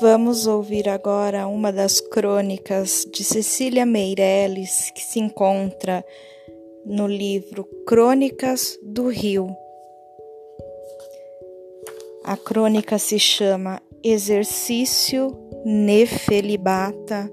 Vamos 0.00 0.46
ouvir 0.46 0.88
agora 0.88 1.46
uma 1.46 1.70
das 1.70 2.00
crônicas 2.00 3.06
de 3.12 3.22
Cecília 3.22 3.84
Meirelles 3.84 4.90
que 4.94 5.02
se 5.02 5.20
encontra 5.20 6.02
no 6.86 7.06
livro 7.06 7.64
Crônicas 7.86 8.78
do 8.82 9.08
Rio. 9.08 9.54
A 12.24 12.34
crônica 12.34 12.98
se 12.98 13.18
chama 13.18 13.82
Exercício 14.02 15.36
Nefelibata, 15.66 17.30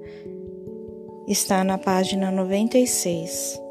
está 1.26 1.64
na 1.64 1.78
página 1.78 2.30
96. 2.32 3.67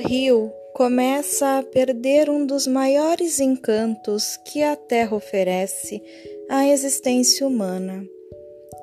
Rio 0.00 0.52
começa 0.74 1.58
a 1.58 1.62
perder 1.62 2.30
um 2.30 2.46
dos 2.46 2.66
maiores 2.66 3.38
encantos 3.38 4.36
que 4.44 4.62
a 4.62 4.74
terra 4.74 5.16
oferece 5.16 6.02
à 6.48 6.66
existência 6.66 7.46
humana, 7.46 8.04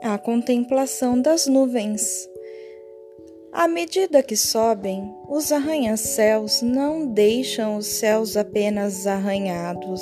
a 0.03 0.17
contemplação 0.17 1.19
das 1.19 1.47
nuvens. 1.47 2.29
À 3.51 3.67
medida 3.67 4.21
que 4.21 4.37
sobem, 4.37 5.11
os 5.27 5.51
arranha-céus 5.51 6.61
não 6.61 7.07
deixam 7.07 7.77
os 7.77 7.87
céus 7.87 8.37
apenas 8.37 9.07
arranhados, 9.07 10.01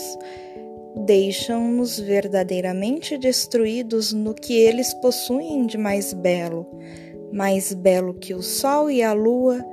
deixam-nos 1.05 1.97
verdadeiramente 1.97 3.17
destruídos 3.17 4.11
no 4.11 4.33
que 4.33 4.53
eles 4.53 4.93
possuem 4.95 5.65
de 5.65 5.77
mais 5.77 6.13
belo, 6.13 6.67
mais 7.31 7.73
belo 7.73 8.13
que 8.13 8.33
o 8.33 8.41
sol 8.41 8.91
e 8.91 9.01
a 9.01 9.13
lua 9.13 9.63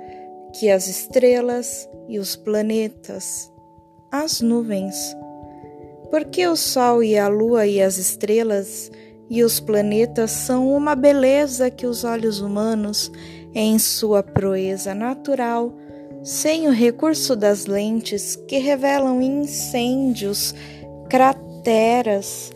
que 0.52 0.70
as 0.70 0.86
estrelas 0.86 1.88
e 2.08 2.18
os 2.18 2.36
planetas, 2.36 3.50
as 4.10 4.40
nuvens. 4.40 5.16
Porque 6.10 6.46
o 6.46 6.56
Sol 6.56 7.02
e 7.02 7.16
a 7.16 7.28
Lua 7.28 7.66
e 7.66 7.80
as 7.80 7.96
estrelas 7.96 8.90
e 9.30 9.42
os 9.42 9.58
planetas 9.60 10.30
são 10.30 10.70
uma 10.74 10.94
beleza 10.94 11.70
que 11.70 11.86
os 11.86 12.04
olhos 12.04 12.40
humanos, 12.40 13.10
em 13.54 13.78
sua 13.78 14.22
proeza 14.22 14.94
natural, 14.94 15.72
sem 16.22 16.68
o 16.68 16.70
recurso 16.70 17.34
das 17.34 17.64
lentes 17.66 18.36
que 18.46 18.58
revelam 18.58 19.22
incêndios, 19.22 20.54
crateras, 21.08 22.52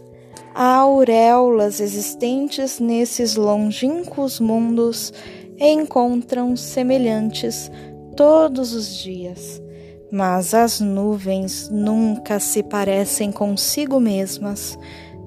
auréolas 0.54 1.80
existentes 1.80 2.78
nesses 2.78 3.36
longínquos 3.36 4.38
mundos, 4.38 5.12
encontram 5.58 6.56
semelhantes 6.56 7.70
todos 8.16 8.72
os 8.72 8.96
dias, 8.96 9.62
mas 10.10 10.54
as 10.54 10.80
nuvens 10.80 11.68
nunca 11.68 12.40
se 12.40 12.62
parecem 12.62 13.30
consigo 13.30 14.00
mesmas 14.00 14.78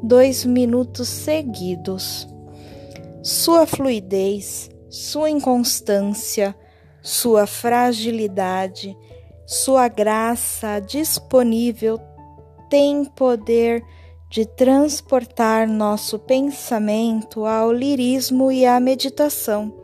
dois 0.01 0.43
minutos 0.43 1.07
seguidos. 1.07 2.27
Sua 3.21 3.67
fluidez, 3.67 4.69
sua 4.89 5.29
inconstância, 5.29 6.55
sua 7.01 7.45
fragilidade, 7.45 8.97
sua 9.45 9.87
graça 9.87 10.79
disponível 10.79 11.99
têm 12.69 13.05
poder 13.05 13.83
de 14.31 14.45
transportar 14.45 15.67
nosso 15.67 16.17
pensamento 16.19 17.45
ao 17.45 17.71
lirismo 17.71 18.51
e 18.51 18.65
à 18.65 18.79
meditação 18.79 19.78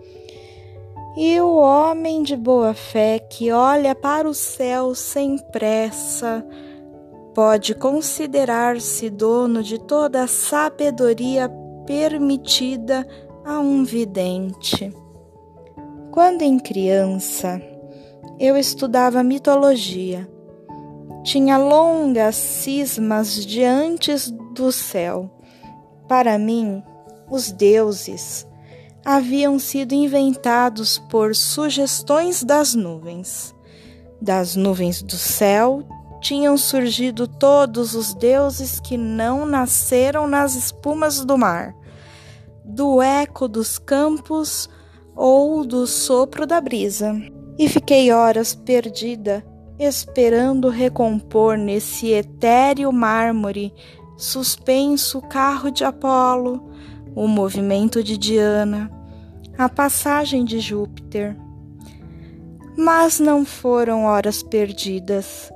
e 1.16 1.40
o 1.40 1.56
homem 1.56 2.24
de 2.24 2.36
boa 2.36 2.74
fé 2.74 3.20
que 3.20 3.52
olha 3.52 3.96
para 3.96 4.30
o 4.30 4.34
céu 4.34 4.94
sem 4.94 5.38
pressa 5.38 6.46
pode 7.34 7.74
considerar-se 7.74 9.10
dono 9.10 9.64
de 9.64 9.80
toda 9.80 10.24
a 10.24 10.28
sabedoria 10.28 11.50
permitida 11.86 13.08
a 13.46 13.60
um 13.60 13.84
vidente. 13.84 14.92
Quando 16.12 16.42
em 16.42 16.60
criança, 16.60 17.62
eu 18.40 18.58
estudava 18.58 19.24
mitologia. 19.24 20.30
Tinha 21.24 21.58
longas 21.58 22.36
cismas 22.36 23.46
diante 23.46 24.12
do 24.54 24.72
céu. 24.72 25.30
Para 26.08 26.38
mim, 26.38 26.84
os 27.30 27.52
deuses 27.52 28.48
haviam 29.06 29.60
sido 29.60 29.94
inventados 29.94 30.98
por 30.98 31.36
sugestões 31.36 32.44
das 32.44 32.74
nuvens. 32.74 33.54
Das 34.20 34.56
nuvens 34.56 35.04
do 35.04 35.16
céu 35.16 35.84
tinham 36.20 36.58
surgido 36.58 37.28
todos 37.28 37.94
os 37.94 38.16
deuses 38.16 38.80
que 38.80 38.98
não 38.98 39.46
nasceram 39.46 40.26
nas 40.26 40.56
espumas 40.56 41.24
do 41.24 41.38
mar, 41.38 41.76
do 42.64 43.00
eco 43.00 43.48
dos 43.48 43.78
campos 43.78 44.68
ou 45.16 45.64
do 45.64 45.86
sopro 45.86 46.48
da 46.48 46.60
brisa. 46.60 47.16
E 47.60 47.70
fiquei 47.70 48.12
horas 48.12 48.56
perdida, 48.56 49.46
esperando 49.78 50.68
recompor 50.68 51.58
nesse 51.58 52.12
etéreo 52.12 52.92
mármore 52.92 53.72
suspenso 54.18 55.20
o 55.20 55.22
carro 55.22 55.70
de 55.70 55.84
Apolo, 55.84 56.72
o 57.16 57.28
movimento 57.28 58.04
de 58.04 58.18
Diana, 58.18 58.92
a 59.58 59.70
passagem 59.70 60.44
de 60.44 60.60
Júpiter. 60.60 61.36
Mas 62.78 63.20
não 63.20 63.46
foram 63.46 64.04
horas 64.04 64.44
perdidas, 64.44 65.50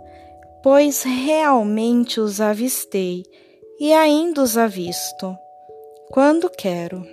pois 0.64 1.04
realmente 1.04 2.20
os 2.22 2.40
avistei 2.40 3.24
e 3.78 3.92
ainda 3.92 4.42
os 4.42 4.58
avisto, 4.58 5.38
quando 6.12 6.50
quero. 6.50 7.06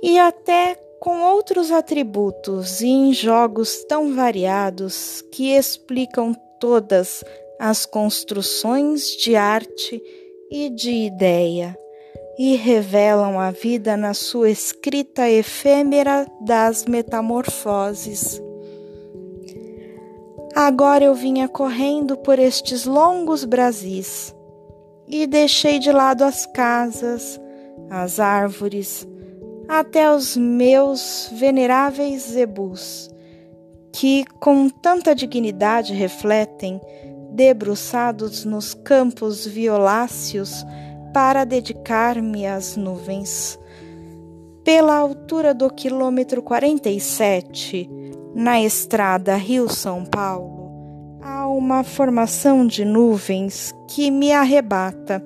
E 0.00 0.16
até 0.18 0.76
com 1.00 1.22
outros 1.22 1.72
atributos 1.72 2.80
e 2.80 2.86
em 2.86 3.12
jogos 3.12 3.84
tão 3.84 4.14
variados 4.14 5.22
que 5.32 5.50
explicam 5.50 6.32
todas 6.60 7.24
as 7.58 7.84
construções 7.84 9.08
de 9.16 9.34
arte 9.34 10.00
e 10.50 10.70
de 10.70 10.90
ideia 10.90 11.76
e 12.38 12.54
revelam 12.56 13.38
a 13.40 13.50
vida 13.50 13.96
na 13.96 14.12
sua 14.12 14.50
escrita 14.50 15.28
efêmera 15.28 16.26
das 16.40 16.84
metamorfoses. 16.84 18.40
Agora 20.54 21.04
eu 21.04 21.14
vinha 21.14 21.48
correndo 21.48 22.16
por 22.16 22.38
estes 22.38 22.86
longos 22.86 23.44
Brasis 23.44 24.34
e 25.06 25.26
deixei 25.26 25.78
de 25.78 25.92
lado 25.92 26.24
as 26.24 26.46
casas, 26.46 27.40
as 27.90 28.18
árvores, 28.18 29.06
até 29.68 30.10
os 30.10 30.36
meus 30.36 31.30
veneráveis 31.34 32.22
zebus, 32.22 33.10
que 33.92 34.24
com 34.40 34.68
tanta 34.68 35.14
dignidade 35.14 35.92
refletem, 35.92 36.80
debruçados 37.32 38.44
nos 38.44 38.74
campos 38.74 39.46
violáceos, 39.46 40.64
para 41.16 41.44
dedicar-me 41.44 42.46
às 42.46 42.76
nuvens. 42.76 43.58
Pela 44.62 44.94
altura 44.96 45.54
do 45.54 45.70
quilômetro 45.70 46.42
47, 46.42 47.88
na 48.34 48.60
estrada 48.60 49.34
Rio-São 49.34 50.04
Paulo, 50.04 51.18
há 51.22 51.48
uma 51.48 51.82
formação 51.82 52.66
de 52.66 52.84
nuvens 52.84 53.74
que 53.88 54.10
me 54.10 54.30
arrebata 54.30 55.24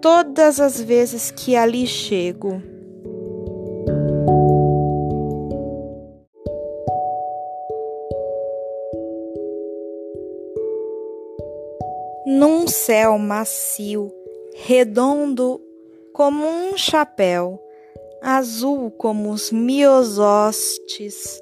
todas 0.00 0.58
as 0.58 0.80
vezes 0.80 1.30
que 1.30 1.54
ali 1.54 1.86
chego. 1.86 2.62
Num 12.26 12.66
céu 12.66 13.18
macio, 13.18 14.19
redondo 14.62 15.58
como 16.12 16.46
um 16.46 16.76
chapéu, 16.76 17.58
azul 18.20 18.90
como 18.90 19.30
os 19.30 19.50
miosostes, 19.50 21.40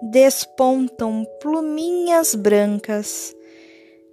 despontam 0.00 1.26
pluminhas 1.40 2.36
brancas. 2.36 3.34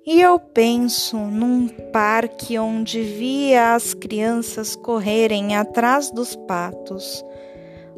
E 0.06 0.22
eu 0.22 0.40
penso 0.40 1.18
num 1.18 1.68
parque 1.68 2.58
onde 2.58 3.02
via 3.02 3.76
as 3.76 3.94
crianças 3.94 4.76
correrem 4.76 5.56
atrás 5.56 6.10
dos 6.10 6.36
patos. 6.36 7.24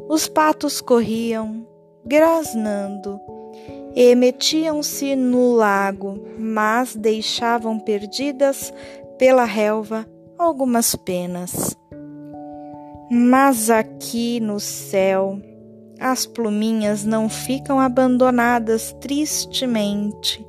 Os 0.08 0.28
patos 0.28 0.80
corriam, 0.80 1.66
grasnando, 2.04 3.18
e 3.94 4.14
metiam-se 4.14 5.16
no 5.16 5.54
lago, 5.54 6.20
mas 6.38 6.94
deixavam 6.94 7.78
perdidas 7.78 8.72
pela 9.16 9.44
relva 9.44 10.06
algumas 10.40 10.96
penas. 10.96 11.76
Mas 13.10 13.68
aqui 13.68 14.40
no 14.40 14.58
céu, 14.58 15.38
as 15.98 16.24
pluminhas 16.26 17.04
não 17.04 17.28
ficam 17.28 17.78
abandonadas 17.78 18.96
tristemente, 19.00 20.44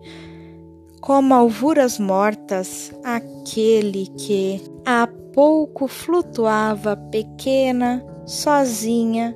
como 1.02 1.34
alvuras 1.34 2.00
mortas, 2.00 2.92
aquele 3.04 4.08
que 4.18 4.62
há 4.86 5.10
pouco 5.34 5.88
flutuava 5.88 6.96
pequena, 6.96 8.06
sozinha 8.26 9.36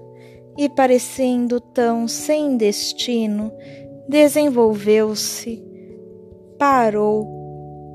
e 0.57 0.69
parecendo 0.69 1.59
tão 1.59 2.07
sem 2.07 2.55
destino, 2.55 3.51
desenvolveu-se, 4.07 5.61
parou, 6.57 7.25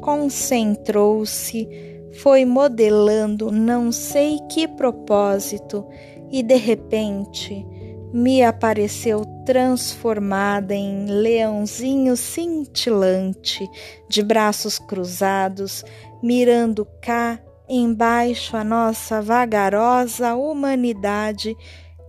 concentrou-se, 0.03 1.90
foi 2.19 2.45
modelando 2.45 3.51
não 3.51 3.93
sei 3.93 4.39
que 4.51 4.67
propósito 4.67 5.87
e 6.31 6.43
de 6.43 6.57
repente 6.57 7.67
me 8.13 8.43
apareceu 8.43 9.25
transformada 9.47 10.75
em 10.75 11.07
leãozinho 11.07 12.17
cintilante, 12.17 13.69
de 14.09 14.23
braços 14.23 14.79
cruzados, 14.79 15.85
mirando 16.23 16.87
cá 17.01 17.39
embaixo 17.69 18.57
a 18.57 18.65
nossa 18.65 19.23
vagarosa 19.23 20.35
humanidade 20.35 21.57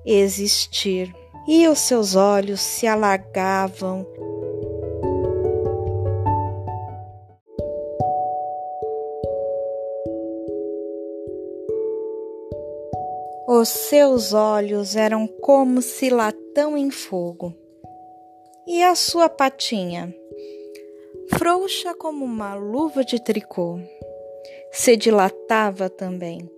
existir. 0.05 1.13
E 1.47 1.67
os 1.67 1.79
seus 1.79 2.15
olhos 2.15 2.59
se 2.61 2.87
alagavam. 2.87 4.05
Os 13.61 13.69
seus 13.69 14.33
olhos 14.33 14.95
eram 14.95 15.27
como 15.27 15.83
se 15.83 16.09
latão 16.09 16.75
em 16.75 16.89
fogo. 16.89 17.53
E 18.65 18.81
a 18.81 18.95
sua 18.95 19.29
patinha? 19.29 20.11
Frouxa 21.37 21.93
como 21.93 22.25
uma 22.25 22.55
luva 22.55 23.05
de 23.05 23.23
tricô. 23.23 23.79
Se 24.71 24.97
dilatava 24.97 25.91
também 25.91 26.49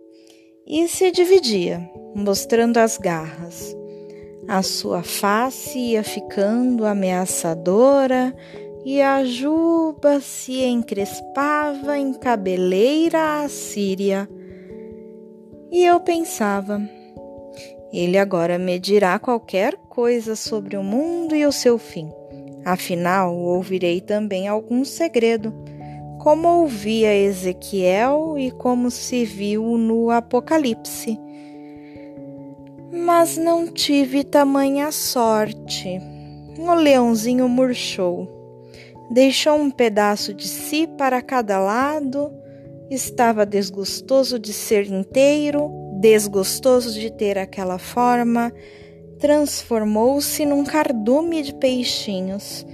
e 0.65 0.87
se 0.87 1.11
dividia, 1.11 1.81
mostrando 2.15 2.77
as 2.77 2.97
garras. 2.97 3.75
A 4.47 4.63
sua 4.63 5.03
face 5.03 5.77
ia 5.77 6.05
ficando 6.05 6.85
ameaçadora 6.85 8.33
e 8.85 9.01
a 9.01 9.25
juba 9.25 10.21
se 10.21 10.63
encrespava 10.63 11.97
em 11.97 12.13
cabeleira 12.13 13.43
assíria 13.43 14.25
e 15.73 15.83
eu 15.83 15.99
pensava: 15.99 16.79
ele 17.91 18.15
agora 18.15 18.59
me 18.59 18.77
dirá 18.77 19.17
qualquer 19.17 19.75
coisa 19.89 20.35
sobre 20.35 20.77
o 20.77 20.83
mundo 20.83 21.35
e 21.35 21.47
o 21.47 21.51
seu 21.51 21.79
fim. 21.79 22.11
Afinal, 22.63 23.35
ouvirei 23.35 23.99
também 23.99 24.47
algum 24.47 24.85
segredo, 24.85 25.51
como 26.19 26.47
ouvia 26.47 27.15
Ezequiel 27.15 28.35
e 28.37 28.51
como 28.51 28.91
se 28.91 29.25
viu 29.25 29.75
no 29.75 30.11
Apocalipse. 30.11 31.19
Mas 32.91 33.35
não 33.35 33.67
tive 33.67 34.23
tamanha 34.23 34.91
sorte. 34.91 35.99
O 36.57 36.73
leãozinho 36.75 37.49
murchou. 37.49 38.27
Deixou 39.09 39.55
um 39.55 39.71
pedaço 39.71 40.35
de 40.35 40.47
si 40.47 40.87
para 40.87 41.19
cada 41.19 41.59
lado 41.59 42.42
Estava 42.89 43.45
desgostoso 43.45 44.37
de 44.37 44.53
ser 44.53 44.87
inteiro, 44.87 45.71
desgostoso 45.99 46.93
de 46.93 47.11
ter 47.11 47.37
aquela 47.37 47.77
forma, 47.77 48.53
transformou-se 49.19 50.45
num 50.45 50.63
cardume 50.63 51.41
de 51.41 51.53
peixinhos 51.53 52.65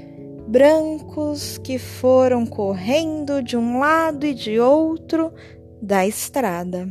brancos 0.50 1.60
que 1.60 1.78
foram 1.78 2.44
correndo 2.44 3.44
de 3.44 3.56
um 3.56 3.78
lado 3.78 4.26
e 4.26 4.34
de 4.34 4.60
outro 4.60 5.32
da 5.80 6.08
estrada, 6.08 6.90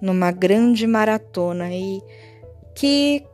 numa 0.00 0.32
grande 0.32 0.84
maratona. 0.84 1.72
E 1.72 2.02
que, 2.74 3.24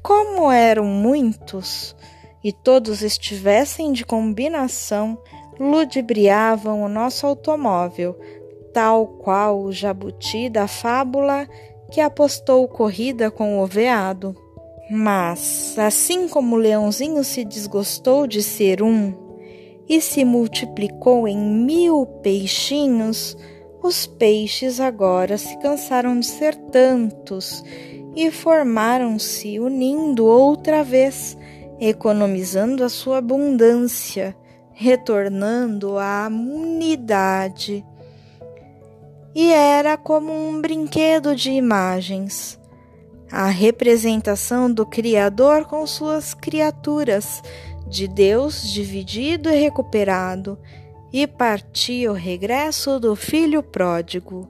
como 0.00 0.50
eram 0.52 0.84
muitos 0.84 1.96
e 2.44 2.52
todos 2.52 3.02
estivessem 3.02 3.92
de 3.92 4.06
combinação, 4.06 5.18
ludibriavam 5.58 6.82
o 6.82 6.88
nosso 6.88 7.26
automóvel, 7.26 8.18
tal 8.72 9.06
qual 9.06 9.60
o 9.60 9.72
jabuti 9.72 10.48
da 10.48 10.68
fábula 10.68 11.48
que 11.90 12.00
apostou 12.00 12.66
corrida 12.68 13.30
com 13.30 13.60
o 13.60 13.66
veado. 13.66 14.34
Mas, 14.90 15.78
assim 15.78 16.28
como 16.28 16.56
o 16.56 16.58
leãozinho 16.58 17.22
se 17.22 17.44
desgostou 17.44 18.26
de 18.26 18.42
ser 18.42 18.82
um 18.82 19.12
e 19.88 20.00
se 20.00 20.24
multiplicou 20.24 21.26
em 21.26 21.38
mil 21.38 22.06
peixinhos, 22.22 23.36
os 23.82 24.06
peixes 24.06 24.80
agora 24.80 25.38
se 25.38 25.56
cansaram 25.58 26.18
de 26.18 26.26
ser 26.26 26.54
tantos 26.54 27.62
e 28.14 28.30
formaram-se 28.30 29.60
unindo 29.60 30.26
outra 30.26 30.82
vez, 30.82 31.36
economizando 31.78 32.82
a 32.82 32.88
sua 32.88 33.18
abundância, 33.18 34.36
retornando 34.80 35.98
à 35.98 36.28
unidade 36.28 37.84
e 39.34 39.50
era 39.52 39.96
como 39.96 40.32
um 40.32 40.60
brinquedo 40.60 41.34
de 41.34 41.50
imagens, 41.50 42.56
a 43.28 43.46
representação 43.46 44.72
do 44.72 44.86
Criador 44.86 45.64
com 45.64 45.84
suas 45.84 46.32
criaturas, 46.32 47.42
de 47.88 48.06
Deus 48.06 48.72
dividido 48.72 49.50
e 49.50 49.58
recuperado, 49.58 50.56
e 51.12 51.26
partia 51.26 52.12
o 52.12 52.14
regresso 52.14 53.00
do 53.00 53.16
filho 53.16 53.64
pródigo. 53.64 54.48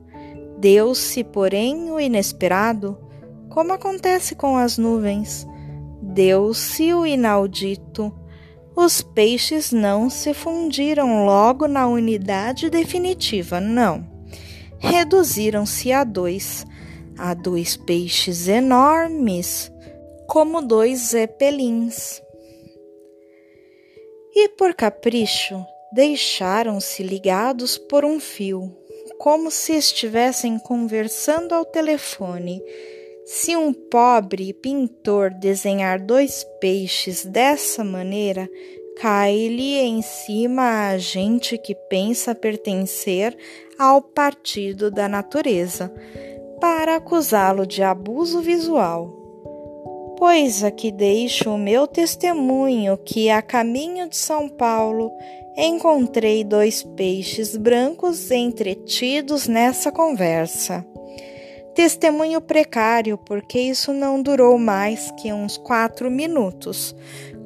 Deu-se, 0.58 1.24
porém, 1.24 1.90
o 1.90 1.98
inesperado, 1.98 2.98
como 3.48 3.72
acontece 3.72 4.34
com 4.34 4.58
as 4.58 4.76
nuvens. 4.76 5.46
Deu-se 6.02 6.92
o 6.92 7.06
inaudito. 7.06 8.12
Os 8.80 9.02
peixes 9.02 9.72
não 9.72 10.08
se 10.08 10.32
fundiram 10.32 11.26
logo 11.26 11.66
na 11.66 11.88
unidade 11.88 12.70
definitiva, 12.70 13.60
não 13.60 14.16
reduziram-se 14.78 15.92
a 15.92 16.04
dois, 16.04 16.64
a 17.18 17.34
dois 17.34 17.76
peixes 17.76 18.48
enormes, 18.48 19.70
como 20.26 20.62
dois 20.62 21.10
zepelins. 21.10 22.22
E 24.34 24.48
por 24.50 24.74
capricho, 24.74 25.64
deixaram-se 25.92 27.02
ligados 27.02 27.76
por 27.76 28.04
um 28.04 28.20
fio, 28.20 28.72
como 29.18 29.50
se 29.50 29.72
estivessem 29.72 30.58
conversando 30.58 31.54
ao 31.54 31.64
telefone. 31.64 32.62
Se 33.30 33.54
um 33.54 33.74
pobre 33.74 34.54
pintor 34.54 35.28
desenhar 35.28 36.00
dois 36.00 36.46
peixes 36.58 37.26
dessa 37.26 37.84
maneira, 37.84 38.48
cai-lhe 38.98 39.74
em 39.74 40.00
cima 40.00 40.88
a 40.88 40.96
gente 40.96 41.58
que 41.58 41.74
pensa 41.74 42.34
pertencer 42.34 43.36
ao 43.78 44.00
partido 44.00 44.90
da 44.90 45.06
natureza, 45.06 45.92
para 46.58 46.96
acusá-lo 46.96 47.66
de 47.66 47.82
abuso 47.82 48.40
visual. 48.40 49.12
Pois 50.16 50.64
aqui 50.64 50.90
deixo 50.90 51.50
o 51.50 51.58
meu 51.58 51.86
testemunho 51.86 52.96
que, 52.96 53.28
a 53.28 53.42
caminho 53.42 54.08
de 54.08 54.16
São 54.16 54.48
Paulo, 54.48 55.12
encontrei 55.54 56.42
dois 56.42 56.82
peixes 56.82 57.58
brancos 57.58 58.30
entretidos 58.30 59.46
nessa 59.46 59.92
conversa. 59.92 60.82
Testemunho 61.78 62.40
precário, 62.40 63.16
porque 63.16 63.56
isso 63.56 63.92
não 63.92 64.20
durou 64.20 64.58
mais 64.58 65.12
que 65.12 65.32
uns 65.32 65.56
quatro 65.56 66.10
minutos, 66.10 66.92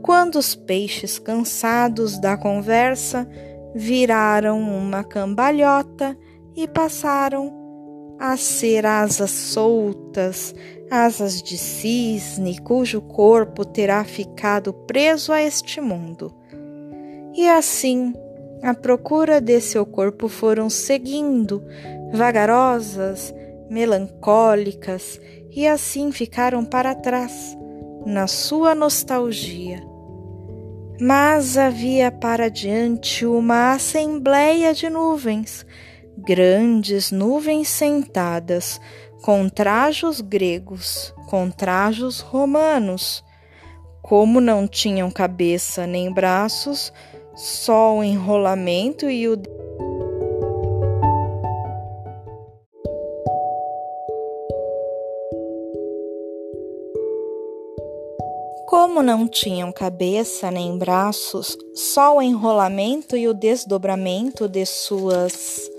quando 0.01 0.37
os 0.37 0.55
peixes, 0.55 1.19
cansados 1.19 2.19
da 2.19 2.35
conversa, 2.35 3.29
viraram 3.75 4.59
uma 4.59 5.05
cambalhota 5.05 6.17
e 6.57 6.67
passaram 6.67 8.17
a 8.19 8.35
ser 8.39 8.87
asas 8.87 9.31
soltas, 9.33 10.55
asas 10.91 11.43
de 11.43 11.59
cisne, 11.59 12.59
cujo 12.59 13.03
corpo 13.03 13.67
terá 13.67 14.03
ficado 14.03 14.73
preso 14.73 15.31
a 15.31 15.43
este 15.43 15.79
mundo. 15.79 16.35
E 17.35 17.47
assim, 17.47 18.15
à 18.63 18.73
procura 18.73 19.43
de 19.43 19.61
seu 19.61 19.85
corpo 19.85 20.27
foram 20.27 20.71
seguindo, 20.71 21.63
vagarosas, 22.15 23.35
melancólicas, 23.71 25.21
e 25.51 25.67
assim 25.67 26.13
ficaram 26.13 26.65
para 26.65 26.95
trás, 26.95 27.57
na 28.07 28.27
sua 28.27 28.75
nostalgia 28.75 29.93
mas 31.05 31.59
havia 31.59 32.13
para 32.13 32.49
diante 32.49 33.27
uma 33.27 33.73
assembleia 33.73 34.73
de 34.73 34.89
nuvens, 34.89 35.67
grandes 36.17 37.11
nuvens 37.11 37.67
sentadas, 37.67 38.81
com 39.21 39.49
trajos 39.49 40.21
gregos, 40.21 41.13
com 41.29 41.51
trajos 41.51 42.21
romanos. 42.21 43.25
Como 44.01 44.41
não 44.41 44.69
tinham 44.69 45.11
cabeça 45.11 45.89
nem 45.89 46.13
braços, 46.13 46.93
só 47.35 47.97
o 47.97 48.05
enrolamento 48.05 49.11
e 49.11 49.29
o 49.29 49.37
Como 58.73 59.03
não 59.03 59.29
tinham 59.29 59.71
cabeça 59.71 60.51
nem 60.51 60.79
braços, 60.79 61.59
só 61.75 62.17
o 62.17 62.23
enrolamento 62.23 63.19
e 63.19 63.29
o 63.29 63.35
desdobramento 63.35 64.49
de 64.49 64.65
suas 64.65 65.71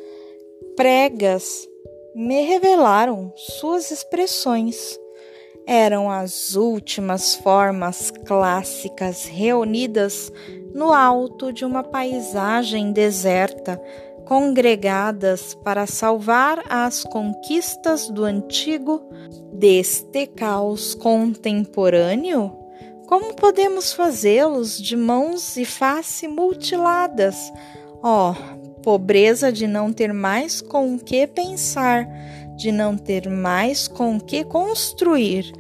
pregas 0.76 1.68
me 2.14 2.42
revelaram 2.42 3.34
suas 3.36 3.90
expressões. 3.90 4.96
Eram 5.66 6.08
as 6.08 6.56
últimas 6.56 7.34
formas 7.34 8.12
clássicas 8.12 9.26
reunidas 9.26 10.32
no 10.72 10.94
alto 10.94 11.52
de 11.52 11.66
uma 11.66 11.82
paisagem 11.82 12.92
deserta, 12.92 13.82
congregadas 14.24 15.56
para 15.64 15.88
salvar 15.88 16.62
as 16.70 17.04
conquistas 17.04 18.08
do 18.08 18.24
antigo 18.24 19.02
deste 19.52 20.28
caos 20.28 20.94
contemporâneo 20.94 22.62
como 23.14 23.36
podemos 23.36 23.94
fazê-los 23.94 24.82
de 24.82 24.98
mãos 24.98 25.56
e 25.56 25.66
face 25.66 26.28
mutiladas? 26.28 27.54
Ó, 28.02 28.32
oh, 28.32 28.82
pobreza 28.82 29.52
de 29.52 29.68
não 29.68 29.94
ter 29.94 30.12
mais 30.12 30.62
com 30.62 30.96
o 30.96 31.00
que 31.00 31.28
pensar, 31.28 32.08
de 32.56 32.72
não 32.72 32.98
ter 32.98 33.30
mais 33.30 33.88
com 33.88 34.18
o 34.18 34.20
que 34.20 34.44
construir, 34.44 35.54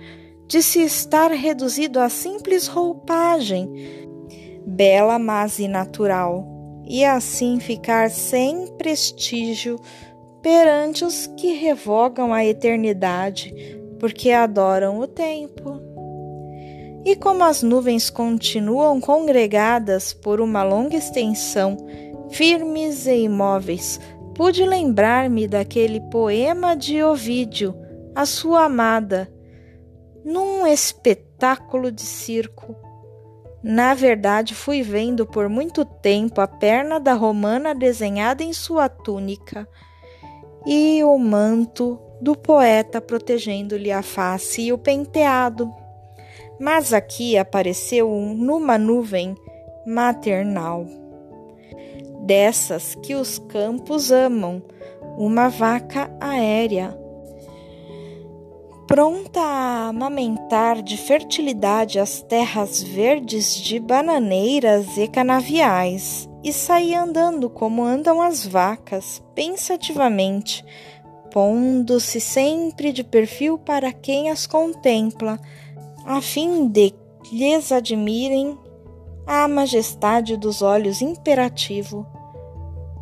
de 0.47 0.63
se 0.63 0.81
estar 0.81 1.29
reduzido 1.29 1.99
a 1.99 2.09
simples 2.09 2.65
roupagem, 2.65 3.69
bela 4.65 5.19
mas 5.19 5.59
inatural, 5.59 6.47
e 6.87 7.05
assim 7.05 7.59
ficar 7.59 8.09
sem 8.09 8.65
prestígio 8.77 9.79
perante 10.41 11.05
os 11.05 11.27
que 11.37 11.53
revogam 11.53 12.33
a 12.33 12.43
eternidade, 12.43 13.53
porque 13.99 14.31
adoram 14.31 14.97
o 14.97 15.05
tempo. 15.05 15.82
E 17.05 17.15
como 17.17 17.43
as 17.43 17.61
nuvens 17.61 18.09
continuam 18.09 19.01
congregadas 19.01 20.13
por 20.13 20.39
uma 20.39 20.63
longa 20.63 20.95
extensão, 20.95 21.75
firmes 22.29 23.05
e 23.05 23.23
imóveis, 23.23 23.99
pude 24.33 24.65
lembrar-me 24.65 25.47
daquele 25.47 25.99
poema 25.99 26.75
de 26.75 27.03
Ovídio, 27.03 27.75
a 28.15 28.25
sua 28.25 28.65
amada, 28.65 29.29
num 30.23 30.65
espetáculo 30.65 31.91
de 31.91 32.03
circo. 32.03 32.73
Na 33.61 33.93
verdade, 33.93 34.55
fui 34.55 34.81
vendo 34.81 35.25
por 35.25 35.49
muito 35.49 35.83
tempo 35.83 36.39
a 36.39 36.47
perna 36.47 36.99
da 36.99 37.13
romana 37.13 37.75
desenhada 37.75 38.43
em 38.43 38.53
sua 38.53 38.87
túnica 38.87 39.67
e 40.65 41.03
o 41.03 41.17
manto 41.17 41.99
do 42.21 42.35
poeta 42.35 43.01
protegendo-lhe 43.01 43.91
a 43.91 44.01
face 44.01 44.63
e 44.63 44.73
o 44.73 44.77
penteado 44.77 45.69
mas 46.59 46.93
aqui 46.93 47.37
apareceu 47.37 48.09
numa 48.09 48.77
nuvem 48.77 49.35
maternal. 49.85 50.85
Dessas 52.21 52.95
que 52.95 53.15
os 53.15 53.37
campos 53.37 54.11
amam, 54.11 54.61
uma 55.17 55.49
vaca 55.49 56.09
aérea, 56.19 56.97
pronta 58.87 59.39
a 59.39 59.87
amamentar 59.87 60.81
de 60.81 60.97
fertilidade 60.97 61.99
as 61.99 62.21
terras 62.21 62.81
verdes 62.81 63.55
de 63.55 63.79
bananeiras 63.79 64.97
e 64.97 65.07
canaviais, 65.07 66.29
e 66.43 66.51
sair 66.51 66.95
andando 66.95 67.49
como 67.49 67.83
andam 67.83 68.21
as 68.21 68.45
vacas, 68.45 69.23
pensativamente, 69.33 70.63
pondo-se 71.31 72.19
sempre 72.19 72.91
de 72.91 73.03
perfil 73.03 73.57
para 73.57 73.91
quem 73.91 74.29
as 74.29 74.45
contempla, 74.45 75.39
a 76.05 76.21
fim 76.21 76.67
de 76.67 76.93
lhes 77.31 77.71
admirem 77.71 78.57
a 79.25 79.47
majestade 79.47 80.35
dos 80.35 80.61
olhos 80.61 81.01
imperativo 81.01 82.05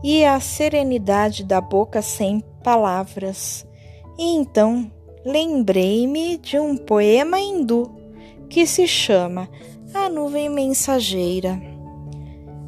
e 0.04 0.24
a 0.24 0.40
serenidade 0.40 1.44
da 1.44 1.60
boca 1.60 2.02
sem 2.02 2.44
palavras. 2.64 3.66
E 4.18 4.36
então 4.36 4.92
lembrei-me 5.26 6.38
de 6.38 6.60
um 6.60 6.78
poema 6.78 7.40
hindu 7.40 7.92
que 8.50 8.66
se 8.66 8.88
chama 8.88 9.50
A 9.94 10.10
Nuvem 10.10 10.50
Mensageira. 10.50 11.62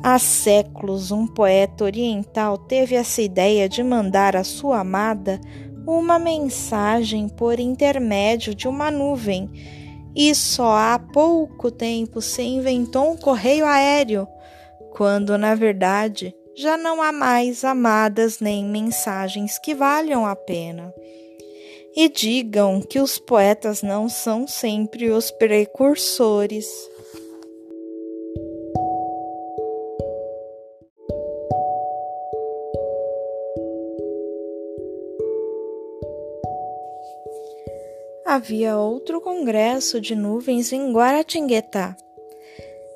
Há 0.02 0.20
séculos, 0.20 1.12
um 1.12 1.26
poeta 1.26 1.86
oriental 1.86 2.58
teve 2.58 2.96
essa 2.96 3.22
ideia 3.22 3.70
de 3.70 3.82
mandar 3.82 4.36
à 4.36 4.44
sua 4.44 4.80
amada 4.80 5.40
uma 5.88 6.18
mensagem 6.20 7.30
por 7.30 7.60
intermédio 7.60 8.54
de 8.54 8.68
uma 8.68 8.90
nuvem 8.92 9.50
e 10.16 10.34
só 10.36 10.76
há 10.76 11.00
pouco 11.00 11.72
tempo 11.72 12.22
se 12.22 12.42
inventou 12.42 13.12
um 13.12 13.18
correio 13.18 13.66
aéreo, 13.66 14.28
quando 14.92 15.38
na 15.38 15.56
verdade 15.56 16.36
já 16.56 16.78
não 16.78 17.02
há 17.02 17.12
mais 17.12 17.64
amadas 17.64 18.40
nem 18.40 18.64
mensagens 18.64 19.58
que 19.58 19.74
valham 19.74 20.26
a 20.26 20.36
pena. 20.36 20.94
E 21.96 22.10
digam 22.10 22.82
que 22.82 23.00
os 23.00 23.20
poetas 23.20 23.82
não 23.82 24.10
são 24.10 24.48
sempre 24.48 25.10
os 25.10 25.30
precursores. 25.32 26.66
Havia 38.34 38.78
outro 38.78 39.22
congresso 39.22 40.02
de 40.02 40.16
nuvens 40.16 40.74
em 40.74 40.92
Guaratinguetá, 40.92 41.96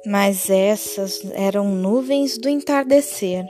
mas 0.03 0.49
essas 0.49 1.21
eram 1.33 1.69
nuvens 1.69 2.39
do 2.39 2.49
entardecer. 2.49 3.45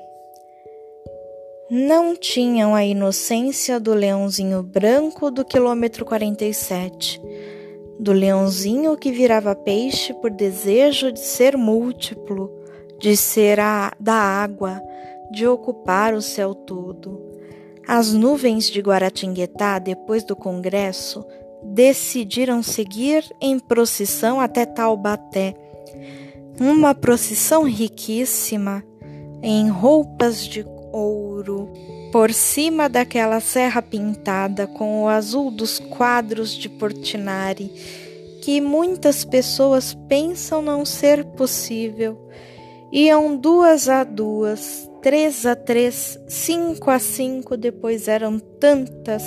Não 1.70 2.13
tinham 2.13 2.75
a 2.75 2.84
inocência 2.84 3.79
do 3.79 3.94
leãozinho 3.94 4.62
branco 4.62 5.32
do 5.32 5.46
quilômetro 5.46 6.03
47, 6.03 7.22
do 7.98 8.12
leãozinho 8.12 8.98
que 8.98 9.12
virava 9.12 9.56
peixe 9.56 10.13
por 10.15 10.29
desejo 10.29 11.12
de 11.12 11.22
ser 11.22 11.56
múltiplo, 11.56 12.51
de 13.00 13.15
ser 13.15 13.62
a, 13.62 13.94
da 13.98 14.13
água, 14.13 14.82
de 15.32 15.48
ocupar 15.48 16.13
o 16.13 16.22
céu 16.22 16.53
todo. 16.53 17.25
As 17.88 18.12
nuvens 18.12 18.70
de 18.70 18.82
Guaratinguetá, 18.82 19.79
depois 19.79 20.25
do 20.25 20.36
congresso, 20.36 21.25
decidiram 21.67 22.63
seguir 22.63 23.24
em 23.41 23.59
procissão 23.59 24.39
até 24.39 24.65
Taubaté. 24.65 25.55
Uma 26.59 26.95
procissão 26.95 27.63
riquíssima, 27.63 28.83
em 29.43 29.69
roupas 29.69 30.45
de 30.45 30.65
ouro, 30.91 31.71
por 32.12 32.33
cima 32.33 32.89
daquela 32.89 33.39
serra 33.39 33.81
pintada 33.81 34.65
com 34.65 35.03
o 35.03 35.07
azul 35.07 35.51
dos 35.51 35.77
quadros 35.79 36.57
de 36.57 36.67
Portinari, 36.69 37.71
que 38.41 38.59
muitas 38.59 39.24
pessoas 39.24 39.93
pensam 40.07 40.62
não 40.62 40.86
ser 40.86 41.24
possível. 41.25 42.17
Iam 42.91 43.36
duas 43.36 43.89
a 43.89 44.03
duas, 44.03 44.89
três 45.01 45.45
a 45.45 45.55
três, 45.55 46.17
cinco 46.27 46.89
a 46.89 46.97
cinco, 46.97 47.57
depois 47.57 48.07
eram 48.07 48.39
tantas 48.39 49.24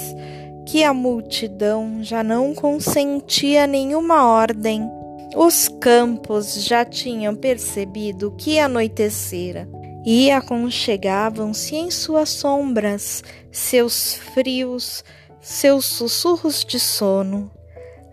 que 0.71 0.85
a 0.85 0.95
multidão 0.95 1.99
já 2.00 2.23
não 2.23 2.55
consentia 2.55 3.67
nenhuma 3.67 4.25
ordem. 4.25 4.89
Os 5.35 5.67
campos 5.81 6.62
já 6.65 6.85
tinham 6.85 7.35
percebido 7.35 8.31
que 8.39 8.57
anoitecera 8.57 9.69
e 10.07 10.31
aconchegavam-se 10.31 11.75
em 11.75 11.91
suas 11.91 12.29
sombras, 12.29 13.25
seus 13.50 14.15
frios, 14.15 15.03
seus 15.41 15.87
sussurros 15.87 16.65
de 16.65 16.79
sono. 16.79 17.50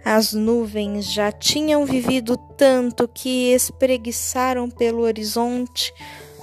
As 0.04 0.34
nuvens 0.34 1.14
já 1.14 1.32
tinham 1.32 1.86
vivido 1.86 2.36
tanto 2.58 3.08
que 3.08 3.54
espreguiçaram 3.54 4.68
pelo 4.68 5.04
horizonte 5.04 5.94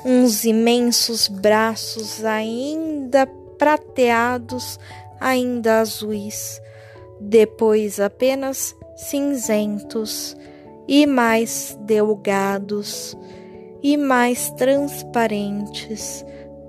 uns 0.05 0.45
imensos 0.45 1.27
braços 1.27 2.25
ainda 2.25 3.27
prateados 3.59 4.79
ainda 5.25 5.81
azuis, 5.81 6.61
depois 7.19 7.99
apenas 7.99 8.77
cinzentos 8.95 10.37
e 10.87 11.07
mais 11.07 11.79
delgados 11.81 13.17
e 13.83 13.97
mais 13.97 14.51
transparentes, 14.51 16.25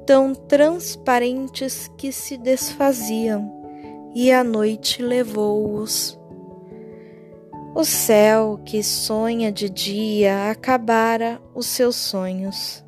tão 0.05 0.33
transparentes 0.33 1.89
que 1.97 2.13
se 2.13 2.37
desfaziam, 2.37 3.51
e 4.15 4.31
a 4.31 4.41
noite 4.41 5.01
levou-os. 5.01 6.17
O 7.75 7.83
céu 7.83 8.57
que 8.65 8.81
sonha 8.81 9.51
de 9.51 9.69
dia 9.69 10.49
acabara 10.49 11.41
os 11.53 11.65
seus 11.67 11.97
sonhos. 11.97 12.85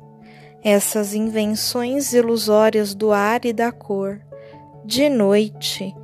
Essas 0.64 1.14
invenções 1.14 2.14
ilusórias 2.14 2.94
do 2.94 3.12
ar 3.12 3.44
e 3.44 3.52
da 3.52 3.70
cor. 3.70 4.27
De 4.88 5.08
noite, 5.10 5.94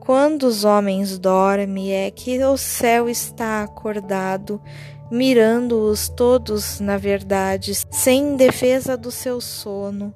quando 0.00 0.48
os 0.48 0.64
homens 0.64 1.16
dormem, 1.16 1.92
é 1.92 2.10
que 2.10 2.42
o 2.42 2.56
céu 2.56 3.08
está 3.08 3.62
acordado, 3.62 4.60
mirando-os 5.08 6.08
todos, 6.08 6.80
na 6.80 6.98
verdade, 6.98 7.72
sem 7.88 8.34
defesa 8.34 8.96
do 8.96 9.12
seu 9.12 9.40
sono 9.40 10.12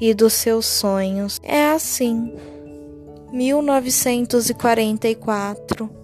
e 0.00 0.14
dos 0.14 0.32
seus 0.32 0.64
sonhos. 0.64 1.38
É 1.42 1.72
assim. 1.72 2.34
1944 3.30 6.00